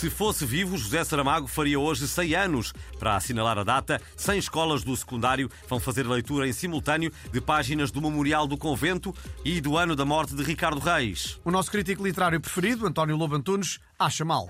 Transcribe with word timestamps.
Se 0.00 0.08
fosse 0.08 0.46
vivo, 0.46 0.78
José 0.78 1.04
Saramago 1.04 1.46
faria 1.46 1.78
hoje 1.78 2.08
100 2.08 2.34
anos. 2.34 2.72
Para 2.98 3.16
assinalar 3.16 3.58
a 3.58 3.62
data, 3.62 4.00
100 4.16 4.38
escolas 4.38 4.82
do 4.82 4.96
secundário 4.96 5.50
vão 5.68 5.78
fazer 5.78 6.06
leitura 6.06 6.48
em 6.48 6.54
simultâneo 6.54 7.12
de 7.30 7.38
páginas 7.38 7.90
do 7.90 8.00
Memorial 8.00 8.46
do 8.46 8.56
Convento 8.56 9.14
e 9.44 9.60
do 9.60 9.76
ano 9.76 9.94
da 9.94 10.06
morte 10.06 10.34
de 10.34 10.42
Ricardo 10.42 10.80
Reis. 10.80 11.38
O 11.44 11.50
nosso 11.50 11.70
crítico 11.70 12.02
literário 12.02 12.40
preferido, 12.40 12.86
António 12.86 13.14
Lobo 13.14 13.34
Antunes, 13.34 13.78
acha 13.98 14.24
mal. 14.24 14.46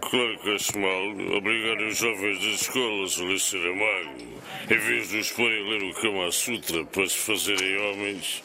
Claro 0.00 0.38
que 0.38 0.54
acho 0.54 0.78
mal 0.78 1.36
obrigar 1.36 1.86
os 1.86 1.98
jovens 1.98 2.38
das 2.38 2.62
escolas 2.62 3.18
a 3.20 3.24
ler 3.24 3.40
Saramago, 3.40 4.40
em 4.70 4.78
vez 4.78 5.08
de 5.10 5.18
os 5.18 5.32
porem 5.32 5.66
a 5.66 5.68
ler 5.68 5.82
o 5.82 5.94
Kama 6.00 6.32
Sutra 6.32 6.82
para 6.86 7.06
se 7.06 7.18
fazerem 7.18 7.76
homens. 7.92 8.42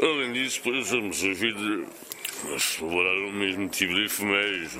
Além 0.00 0.32
disso, 0.32 0.60
depois 0.64 0.90
vamos 0.90 1.22
ouvir 1.22 1.86
mas 2.44 2.78
o 2.80 3.32
mesmo 3.32 3.68
tipo 3.68 3.94
de 3.94 4.04
efemérides, 4.04 4.76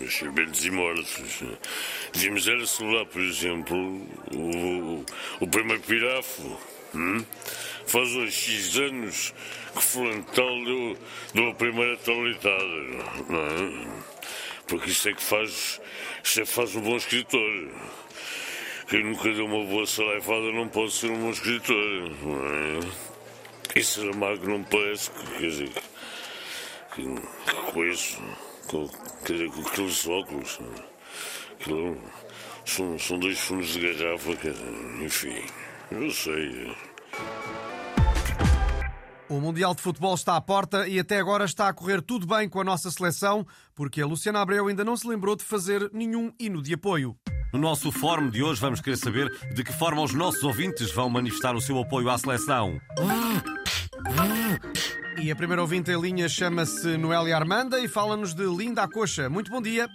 nascimentos 0.00 0.64
e 0.64 0.70
mortos. 0.70 1.42
Devíamos 2.12 2.46
era 2.46 2.66
celebrar, 2.66 3.06
por 3.06 3.22
exemplo, 3.22 3.76
o, 4.34 5.04
o 5.40 5.48
primeiro 5.48 5.82
pirafo. 5.82 6.58
Hum? 6.94 7.24
Faz 7.86 8.08
hoje 8.14 8.32
X 8.32 8.76
anos 8.78 9.34
que 9.74 9.82
fulano 9.82 10.24
tal 10.34 10.64
deu, 10.64 10.96
deu 11.34 11.50
a 11.50 11.54
primeira 11.54 11.96
talitada, 11.98 12.64
não 13.28 13.40
é? 13.40 14.06
Porque 14.66 14.90
isso 14.90 15.08
é 15.08 15.12
que 15.12 15.22
faz, 15.22 15.80
isso 16.24 16.40
é 16.40 16.44
que 16.44 16.52
faz 16.52 16.74
um 16.74 16.80
bom 16.80 16.96
escritor. 16.96 17.68
Quem 18.88 19.04
nunca 19.04 19.32
deu 19.32 19.46
uma 19.46 19.64
boa 19.64 19.86
saraivada 19.86 20.52
não 20.52 20.68
pode 20.68 20.92
ser 20.92 21.10
um 21.10 21.20
bom 21.20 21.30
escritor, 21.30 22.10
não 22.22 22.46
é? 22.46 22.80
E 23.74 23.84
Saramago 23.84 24.48
não 24.48 24.62
parece 24.64 25.10
que, 25.10 25.38
quer 25.38 25.48
dizer, 25.48 25.70
com, 28.68 28.88
quer 29.24 29.32
dizer, 29.32 29.50
com 29.50 29.60
aqueles 29.60 30.06
óculos. 30.06 30.58
Aquilo, 31.60 31.96
são, 32.64 32.98
são 32.98 33.18
dois 33.18 33.38
fundos 33.38 33.68
de 33.68 33.80
garrafa, 33.80 34.36
que, 34.36 34.48
enfim, 35.04 35.42
eu 35.90 36.10
sei. 36.10 36.76
O 39.28 39.40
Mundial 39.40 39.74
de 39.74 39.82
Futebol 39.82 40.14
está 40.14 40.36
à 40.36 40.40
porta 40.40 40.86
e 40.86 40.98
até 41.00 41.18
agora 41.18 41.44
está 41.44 41.68
a 41.68 41.72
correr 41.72 42.00
tudo 42.00 42.26
bem 42.26 42.48
com 42.48 42.60
a 42.60 42.64
nossa 42.64 42.90
seleção, 42.90 43.46
porque 43.74 44.00
a 44.00 44.06
Luciana 44.06 44.40
Abreu 44.40 44.68
ainda 44.68 44.84
não 44.84 44.96
se 44.96 45.06
lembrou 45.06 45.34
de 45.34 45.44
fazer 45.44 45.90
nenhum 45.92 46.32
hino 46.38 46.62
de 46.62 46.74
apoio. 46.74 47.16
No 47.52 47.58
nosso 47.58 47.90
fórum 47.90 48.28
de 48.28 48.42
hoje 48.42 48.60
vamos 48.60 48.80
querer 48.80 48.96
saber 48.96 49.32
de 49.52 49.64
que 49.64 49.72
forma 49.72 50.02
os 50.02 50.12
nossos 50.12 50.42
ouvintes 50.44 50.92
vão 50.92 51.08
manifestar 51.08 51.56
o 51.56 51.60
seu 51.60 51.80
apoio 51.80 52.08
à 52.10 52.18
seleção. 52.18 52.80
E 55.26 55.30
a 55.32 55.34
primeira 55.34 55.60
ouvinte 55.60 55.90
em 55.90 56.00
linha 56.00 56.28
chama-se 56.28 56.96
Noélia 56.96 57.34
Armanda 57.34 57.80
e 57.80 57.88
fala-nos 57.88 58.32
de 58.32 58.44
Linda 58.44 58.84
a 58.84 58.88
Coxa. 58.88 59.28
Muito 59.28 59.50
bom 59.50 59.60
dia. 59.60 59.88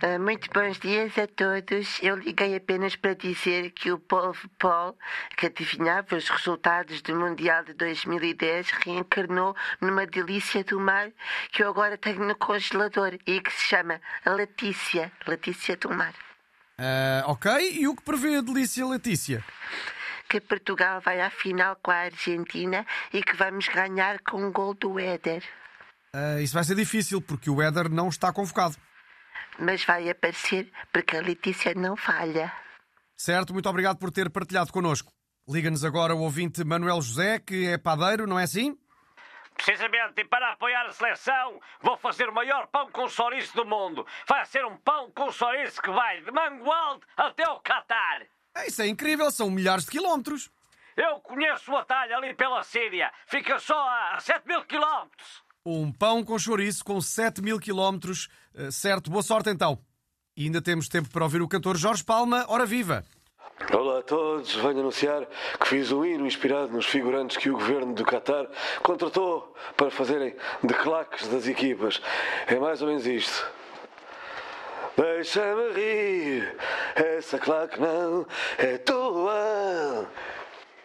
Ah, 0.00 0.16
muito 0.16 0.48
bons 0.54 0.78
dias 0.78 1.18
a 1.18 1.26
todos. 1.26 1.98
Eu 2.00 2.14
liguei 2.14 2.54
apenas 2.54 2.94
para 2.94 3.14
dizer 3.14 3.72
que 3.72 3.90
o 3.90 3.98
povo 3.98 4.48
Paul, 4.60 4.96
que 5.36 5.46
adivinhava 5.46 6.14
os 6.14 6.28
resultados 6.28 7.02
do 7.02 7.16
Mundial 7.16 7.64
de 7.64 7.74
2010, 7.74 8.70
reencarnou 8.84 9.56
numa 9.80 10.06
delícia 10.06 10.62
do 10.62 10.78
mar 10.78 11.10
que 11.50 11.64
eu 11.64 11.68
agora 11.70 11.98
tenho 11.98 12.24
no 12.24 12.36
congelador 12.36 13.18
e 13.26 13.40
que 13.40 13.50
se 13.50 13.64
chama 13.64 14.00
Letícia. 14.24 15.10
Letícia 15.26 15.76
do 15.78 15.90
mar. 15.90 16.14
Uh, 16.78 17.26
ok, 17.26 17.72
e 17.72 17.88
o 17.88 17.96
que 17.96 18.04
prevê 18.04 18.36
a 18.36 18.40
delícia 18.40 18.86
Letícia? 18.86 19.44
Que 20.30 20.40
Portugal 20.40 21.00
vai 21.00 21.20
à 21.20 21.28
final 21.28 21.74
com 21.82 21.90
a 21.90 22.04
Argentina 22.04 22.86
e 23.12 23.20
que 23.20 23.34
vamos 23.34 23.66
ganhar 23.66 24.20
com 24.20 24.46
um 24.46 24.52
gol 24.52 24.74
do 24.74 24.96
Éder. 24.96 25.42
Uh, 26.14 26.38
isso 26.40 26.54
vai 26.54 26.62
ser 26.62 26.76
difícil, 26.76 27.20
porque 27.20 27.50
o 27.50 27.60
Éder 27.60 27.90
não 27.90 28.08
está 28.08 28.32
convocado. 28.32 28.76
Mas 29.58 29.84
vai 29.84 30.08
aparecer, 30.08 30.70
porque 30.92 31.16
a 31.16 31.20
Letícia 31.20 31.74
não 31.74 31.96
falha. 31.96 32.52
Certo, 33.16 33.52
muito 33.52 33.68
obrigado 33.68 33.98
por 33.98 34.12
ter 34.12 34.30
partilhado 34.30 34.72
connosco. 34.72 35.12
Liga-nos 35.48 35.84
agora 35.84 36.14
o 36.14 36.20
ouvinte 36.20 36.62
Manuel 36.62 37.02
José, 37.02 37.40
que 37.40 37.66
é 37.66 37.76
padeiro, 37.76 38.24
não 38.24 38.38
é 38.38 38.44
assim? 38.44 38.78
Precisamente, 39.56 40.20
e 40.20 40.24
para 40.24 40.52
apoiar 40.52 40.86
a 40.86 40.92
seleção, 40.92 41.60
vou 41.82 41.96
fazer 41.96 42.28
o 42.28 42.32
maior 42.32 42.68
pão 42.68 42.88
com 42.92 43.08
chouriço 43.08 43.54
do 43.56 43.66
mundo. 43.66 44.06
Vai 44.28 44.44
ser 44.46 44.64
um 44.64 44.76
pão 44.76 45.10
com 45.10 45.30
chouriço 45.32 45.82
que 45.82 45.90
vai 45.90 46.22
de 46.22 46.30
Mangualde 46.30 47.04
até 47.16 47.48
o 47.50 47.58
Catar. 47.58 48.26
É, 48.56 48.66
isso 48.66 48.82
é 48.82 48.88
incrível, 48.88 49.30
são 49.30 49.50
milhares 49.50 49.84
de 49.84 49.90
quilómetros. 49.90 50.50
Eu 50.96 51.20
conheço 51.20 51.72
o 51.72 51.76
atalho 51.76 52.16
ali 52.16 52.34
pela 52.34 52.62
Síria. 52.62 53.10
Fica 53.26 53.58
só 53.58 53.78
a 53.78 54.18
7 54.20 54.46
mil 54.46 54.64
quilómetros. 54.64 55.42
Um 55.64 55.92
pão 55.92 56.24
com 56.24 56.38
chouriço 56.38 56.84
com 56.84 57.00
7 57.00 57.40
mil 57.42 57.58
quilómetros. 57.58 58.28
Eh, 58.54 58.70
certo, 58.70 59.10
boa 59.10 59.22
sorte 59.22 59.50
então. 59.50 59.78
E 60.36 60.44
ainda 60.44 60.60
temos 60.60 60.88
tempo 60.88 61.08
para 61.10 61.24
ouvir 61.24 61.42
o 61.42 61.48
cantor 61.48 61.76
Jorge 61.76 62.02
Palma. 62.02 62.44
Ora 62.48 62.66
viva! 62.66 63.04
Olá 63.72 63.98
a 63.98 64.02
todos, 64.02 64.54
venho 64.54 64.80
anunciar 64.80 65.26
que 65.60 65.68
fiz 65.68 65.92
o 65.92 66.04
hino 66.04 66.26
inspirado 66.26 66.72
nos 66.72 66.86
figurantes 66.86 67.36
que 67.36 67.50
o 67.50 67.52
governo 67.52 67.92
do 67.92 68.04
Qatar 68.04 68.46
contratou 68.82 69.54
para 69.76 69.90
fazerem 69.90 70.34
de 70.64 70.74
claques 70.74 71.28
das 71.28 71.46
equipas. 71.46 72.00
É 72.46 72.58
mais 72.58 72.80
ou 72.80 72.88
menos 72.88 73.06
isto. 73.06 73.59
Deixa-me 74.96 75.72
rir, 75.72 76.56
essa 76.94 77.38
claque 77.38 77.80
não 77.80 78.26
é 78.58 78.78
tua. 78.78 80.08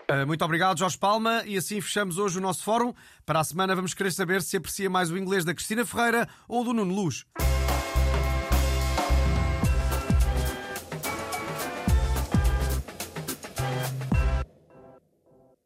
Uh, 0.10 0.28
muito 0.28 0.46
obrigado, 0.46 0.78
Jorge 0.78 0.98
Palma. 0.98 1.44
E 1.46 1.58
assim 1.58 1.82
fechamos 1.82 2.18
hoje 2.18 2.38
o 2.38 2.42
nosso 2.42 2.64
fórum. 2.64 2.94
Para 3.26 3.40
a 3.40 3.44
semana 3.44 3.76
vamos 3.76 3.94
querer 3.94 4.12
saber 4.12 4.42
se 4.42 4.56
aprecia 4.56 4.90
mais 4.90 5.10
o 5.10 5.18
inglês 5.18 5.44
da 5.44 5.54
Cristina 5.54 5.86
Ferreira 5.86 6.28
ou 6.48 6.64
do 6.64 6.74
Nuno 6.74 6.94
Luz. 6.94 7.26